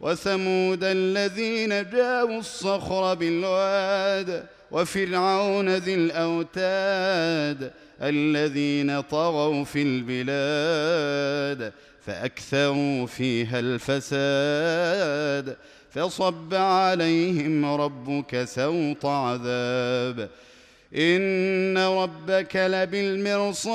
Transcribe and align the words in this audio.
وثمود 0.00 0.80
الذين 0.82 1.68
جابوا 1.68 2.38
الصخر 2.38 3.14
بالواد 3.14 4.46
وفرعون 4.70 5.68
ذي 5.68 5.94
الأوتاد 5.94 7.70
الذين 8.02 9.00
طغوا 9.00 9.64
في 9.64 9.82
البلاد 9.82 11.72
فأكثروا 12.06 13.06
فيها 13.06 13.58
الفساد. 13.58 15.56
فصب 15.90 16.54
عليهم 16.54 17.64
ربك 17.64 18.44
سوط 18.44 19.06
عذاب. 19.06 20.28
إن 20.96 21.78
ربك 21.78 22.56
لبالمرصاد. 22.56 23.74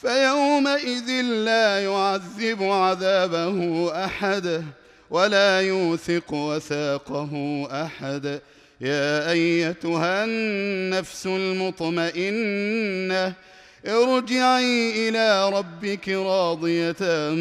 فيومئذ 0.00 1.10
لا 1.22 1.84
يعذب 1.84 2.62
عذابه 2.62 3.90
أحد 4.04 4.64
ولا 5.10 5.60
يوثق 5.60 6.34
وثاقه 6.34 7.32
أحد. 7.84 8.40
يا 8.80 9.30
أيتها 9.30 10.24
النفس 10.24 11.26
المطمئنة 11.26 13.32
ارجعي 13.86 15.08
إلى 15.08 15.50
ربك 15.50 16.08
راضية 16.08 17.32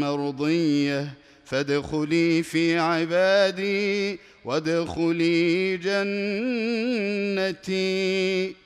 مرضية. 0.00 1.14
فادخلي 1.44 2.42
في 2.42 2.78
عبادي 2.78 4.18
وادخلي 4.44 5.76
جنتي. 7.36 8.61